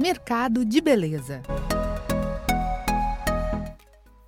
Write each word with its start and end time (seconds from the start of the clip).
Mercado 0.00 0.64
de 0.64 0.80
beleza. 0.80 1.42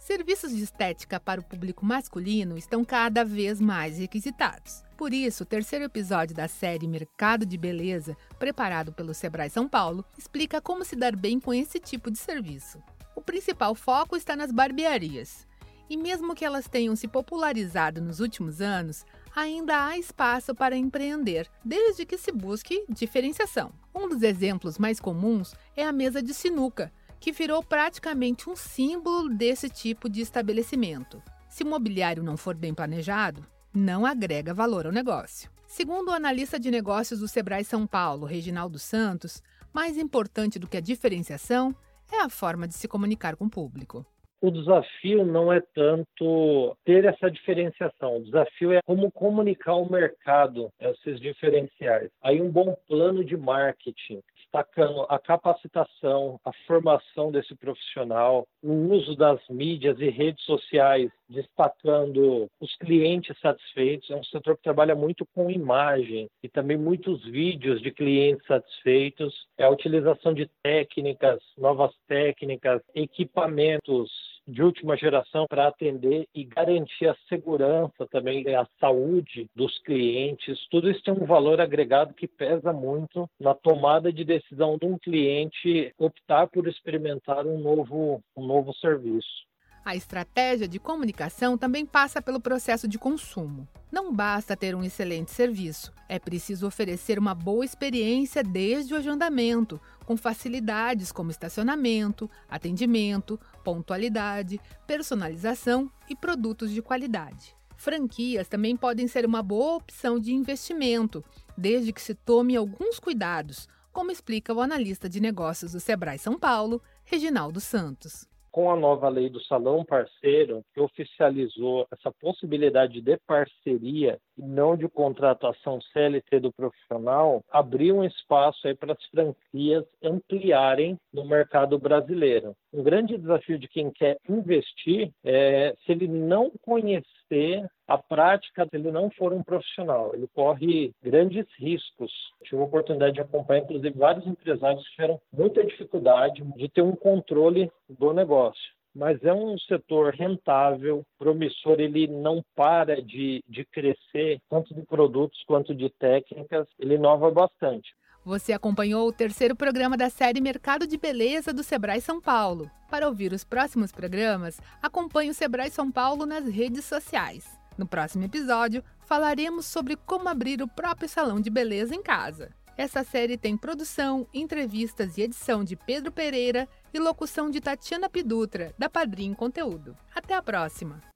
Serviços 0.00 0.50
de 0.50 0.60
estética 0.60 1.20
para 1.20 1.40
o 1.40 1.44
público 1.44 1.86
masculino 1.86 2.58
estão 2.58 2.84
cada 2.84 3.24
vez 3.24 3.60
mais 3.60 3.96
requisitados. 3.96 4.82
Por 4.96 5.14
isso, 5.14 5.44
o 5.44 5.46
terceiro 5.46 5.84
episódio 5.84 6.34
da 6.34 6.48
série 6.48 6.88
Mercado 6.88 7.46
de 7.46 7.56
Beleza, 7.56 8.16
preparado 8.40 8.92
pelo 8.92 9.14
Sebrae 9.14 9.48
São 9.48 9.68
Paulo, 9.68 10.04
explica 10.18 10.60
como 10.60 10.84
se 10.84 10.96
dar 10.96 11.14
bem 11.14 11.38
com 11.38 11.54
esse 11.54 11.78
tipo 11.78 12.10
de 12.10 12.18
serviço. 12.18 12.82
O 13.14 13.20
principal 13.20 13.76
foco 13.76 14.16
está 14.16 14.34
nas 14.34 14.50
barbearias. 14.50 15.46
E 15.92 15.96
mesmo 15.98 16.34
que 16.34 16.42
elas 16.42 16.66
tenham 16.66 16.96
se 16.96 17.06
popularizado 17.06 18.00
nos 18.00 18.18
últimos 18.18 18.62
anos, 18.62 19.04
ainda 19.36 19.88
há 19.88 19.98
espaço 19.98 20.54
para 20.54 20.74
empreender, 20.74 21.46
desde 21.62 22.06
que 22.06 22.16
se 22.16 22.32
busque 22.32 22.86
diferenciação. 22.88 23.70
Um 23.94 24.08
dos 24.08 24.22
exemplos 24.22 24.78
mais 24.78 24.98
comuns 24.98 25.54
é 25.76 25.84
a 25.84 25.92
mesa 25.92 26.22
de 26.22 26.32
sinuca, 26.32 26.90
que 27.20 27.30
virou 27.30 27.62
praticamente 27.62 28.48
um 28.48 28.56
símbolo 28.56 29.28
desse 29.28 29.68
tipo 29.68 30.08
de 30.08 30.22
estabelecimento. 30.22 31.22
Se 31.50 31.62
o 31.62 31.66
mobiliário 31.66 32.22
não 32.22 32.38
for 32.38 32.54
bem 32.54 32.72
planejado, 32.72 33.46
não 33.70 34.06
agrega 34.06 34.54
valor 34.54 34.86
ao 34.86 34.92
negócio. 34.92 35.50
Segundo 35.66 36.08
o 36.08 36.14
analista 36.14 36.58
de 36.58 36.70
negócios 36.70 37.20
do 37.20 37.28
Sebrae 37.28 37.66
São 37.66 37.86
Paulo, 37.86 38.24
Reginaldo 38.24 38.78
Santos, 38.78 39.42
mais 39.74 39.98
importante 39.98 40.58
do 40.58 40.66
que 40.66 40.78
a 40.78 40.80
diferenciação 40.80 41.76
é 42.10 42.22
a 42.22 42.30
forma 42.30 42.66
de 42.66 42.72
se 42.72 42.88
comunicar 42.88 43.36
com 43.36 43.44
o 43.44 43.50
público 43.50 44.06
o 44.42 44.50
desafio 44.50 45.24
não 45.24 45.52
é 45.52 45.60
tanto 45.72 46.76
ter 46.84 47.04
essa 47.04 47.30
diferenciação, 47.30 48.16
o 48.16 48.24
desafio 48.24 48.72
é 48.72 48.80
como 48.84 49.10
comunicar 49.12 49.76
o 49.76 49.90
mercado, 49.90 50.68
esses 50.80 51.20
diferenciais. 51.20 52.10
Aí 52.20 52.42
um 52.42 52.50
bom 52.50 52.76
plano 52.88 53.24
de 53.24 53.36
marketing, 53.36 54.20
destacando 54.36 55.06
a 55.08 55.18
capacitação, 55.18 56.40
a 56.44 56.52
formação 56.66 57.30
desse 57.30 57.54
profissional, 57.54 58.46
o 58.62 58.72
uso 58.92 59.14
das 59.16 59.40
mídias 59.48 59.98
e 60.00 60.10
redes 60.10 60.44
sociais, 60.44 61.10
destacando 61.28 62.48
os 62.60 62.74
clientes 62.76 63.38
satisfeitos. 63.40 64.10
É 64.10 64.16
um 64.16 64.24
setor 64.24 64.56
que 64.56 64.62
trabalha 64.62 64.94
muito 64.94 65.24
com 65.34 65.50
imagem 65.50 66.28
e 66.42 66.48
também 66.48 66.76
muitos 66.76 67.24
vídeos 67.24 67.80
de 67.80 67.90
clientes 67.92 68.46
satisfeitos. 68.46 69.46
É 69.56 69.64
a 69.64 69.70
utilização 69.70 70.34
de 70.34 70.50
técnicas, 70.62 71.40
novas 71.56 71.92
técnicas, 72.06 72.82
equipamentos 72.94 74.31
de 74.46 74.62
última 74.62 74.96
geração 74.96 75.46
para 75.48 75.68
atender 75.68 76.26
e 76.34 76.44
garantir 76.44 77.08
a 77.08 77.16
segurança 77.28 78.06
também, 78.10 78.44
a 78.54 78.66
saúde 78.80 79.48
dos 79.54 79.78
clientes. 79.80 80.58
Tudo 80.70 80.90
isso 80.90 81.02
tem 81.02 81.14
um 81.14 81.26
valor 81.26 81.60
agregado 81.60 82.14
que 82.14 82.26
pesa 82.26 82.72
muito 82.72 83.28
na 83.38 83.54
tomada 83.54 84.12
de 84.12 84.24
decisão 84.24 84.76
de 84.78 84.86
um 84.86 84.98
cliente 84.98 85.92
optar 85.98 86.46
por 86.48 86.66
experimentar 86.66 87.46
um 87.46 87.58
novo, 87.58 88.22
um 88.36 88.46
novo 88.46 88.72
serviço. 88.74 89.51
A 89.84 89.96
estratégia 89.96 90.68
de 90.68 90.78
comunicação 90.78 91.58
também 91.58 91.84
passa 91.84 92.22
pelo 92.22 92.40
processo 92.40 92.86
de 92.86 92.98
consumo. 92.98 93.66
Não 93.90 94.14
basta 94.14 94.56
ter 94.56 94.76
um 94.76 94.84
excelente 94.84 95.32
serviço, 95.32 95.92
é 96.08 96.20
preciso 96.20 96.68
oferecer 96.68 97.18
uma 97.18 97.34
boa 97.34 97.64
experiência 97.64 98.44
desde 98.44 98.94
o 98.94 98.96
agendamento, 98.96 99.80
com 100.06 100.16
facilidades 100.16 101.10
como 101.10 101.32
estacionamento, 101.32 102.30
atendimento, 102.48 103.40
pontualidade, 103.64 104.60
personalização 104.86 105.90
e 106.08 106.14
produtos 106.14 106.70
de 106.70 106.80
qualidade. 106.80 107.56
Franquias 107.76 108.46
também 108.46 108.76
podem 108.76 109.08
ser 109.08 109.26
uma 109.26 109.42
boa 109.42 109.74
opção 109.74 110.16
de 110.20 110.32
investimento, 110.32 111.24
desde 111.58 111.92
que 111.92 112.00
se 112.00 112.14
tome 112.14 112.56
alguns 112.56 113.00
cuidados, 113.00 113.68
como 113.92 114.12
explica 114.12 114.54
o 114.54 114.60
analista 114.60 115.08
de 115.08 115.20
negócios 115.20 115.72
do 115.72 115.80
Sebrae 115.80 116.20
São 116.20 116.38
Paulo, 116.38 116.80
Reginaldo 117.04 117.60
Santos 117.60 118.30
com 118.52 118.70
a 118.70 118.76
nova 118.76 119.08
lei 119.08 119.30
do 119.30 119.42
salão 119.44 119.84
parceiro, 119.84 120.62
que 120.74 120.80
oficializou 120.80 121.86
essa 121.90 122.12
possibilidade 122.20 123.00
de 123.00 123.16
parceria 123.26 124.18
e 124.36 124.42
não 124.42 124.76
de 124.76 124.86
contratação 124.88 125.80
CLT 125.80 126.40
do 126.40 126.52
profissional, 126.52 127.42
abriu 127.50 127.96
um 127.96 128.04
espaço 128.04 128.68
aí 128.68 128.74
para 128.74 128.92
as 128.92 129.04
franquias 129.06 129.84
ampliarem 130.02 130.98
no 131.12 131.24
mercado 131.24 131.78
brasileiro. 131.78 132.54
Um 132.72 132.82
grande 132.82 133.16
desafio 133.16 133.58
de 133.58 133.66
quem 133.68 133.90
quer 133.90 134.18
investir 134.28 135.10
é 135.24 135.74
se 135.84 135.92
ele 135.92 136.06
não 136.06 136.52
conhecer 136.60 137.66
a 137.86 137.98
prática, 137.98 138.66
se 138.66 138.76
ele 138.76 138.90
não 138.90 139.10
for 139.10 139.32
um 139.32 139.42
profissional, 139.42 140.14
ele 140.14 140.28
corre 140.34 140.92
grandes 141.02 141.46
riscos. 141.58 142.12
Tive 142.44 142.60
a 142.60 142.64
oportunidade 142.64 143.14
de 143.14 143.20
acompanhar, 143.20 143.62
inclusive, 143.62 143.98
vários 143.98 144.26
empresários 144.26 144.82
que 144.84 144.94
tiveram 144.94 145.20
muita 145.32 145.64
dificuldade 145.64 146.42
de 146.56 146.68
ter 146.68 146.82
um 146.82 146.96
controle 146.96 147.70
do 147.88 148.12
negócio 148.12 148.72
mas 148.94 149.22
é 149.24 149.32
um 149.32 149.58
setor 149.58 150.12
rentável, 150.14 151.02
promissor, 151.18 151.80
ele 151.80 152.06
não 152.06 152.44
para 152.54 153.00
de, 153.00 153.42
de 153.48 153.64
crescer, 153.64 154.40
tanto 154.50 154.74
de 154.74 154.82
produtos 154.82 155.42
quanto 155.46 155.74
de 155.74 155.88
técnicas, 155.88 156.66
ele 156.78 156.96
inova 156.96 157.30
bastante. 157.30 157.94
Você 158.24 158.52
acompanhou 158.52 159.08
o 159.08 159.12
terceiro 159.12 159.56
programa 159.56 159.96
da 159.96 160.08
série 160.08 160.40
Mercado 160.40 160.86
de 160.86 160.96
Beleza 160.96 161.52
do 161.52 161.64
Sebrae 161.64 162.00
São 162.00 162.20
Paulo. 162.20 162.70
Para 162.88 163.08
ouvir 163.08 163.32
os 163.32 163.42
próximos 163.42 163.90
programas, 163.90 164.60
acompanhe 164.80 165.30
o 165.30 165.34
Sebrae 165.34 165.70
São 165.70 165.90
Paulo 165.90 166.24
nas 166.24 166.46
redes 166.46 166.84
sociais. 166.84 167.61
No 167.76 167.86
próximo 167.86 168.24
episódio, 168.24 168.82
falaremos 169.06 169.66
sobre 169.66 169.96
como 169.96 170.28
abrir 170.28 170.62
o 170.62 170.68
próprio 170.68 171.08
salão 171.08 171.40
de 171.40 171.50
beleza 171.50 171.94
em 171.94 172.02
casa. 172.02 172.50
Essa 172.76 173.04
série 173.04 173.36
tem 173.36 173.56
produção, 173.56 174.26
entrevistas 174.32 175.18
e 175.18 175.22
edição 175.22 175.62
de 175.62 175.76
Pedro 175.76 176.10
Pereira 176.10 176.68
e 176.92 176.98
locução 176.98 177.50
de 177.50 177.60
Tatiana 177.60 178.08
Pidutra, 178.08 178.74
da 178.78 178.88
Padrim 178.88 179.34
Conteúdo. 179.34 179.96
Até 180.14 180.34
a 180.34 180.42
próxima! 180.42 181.11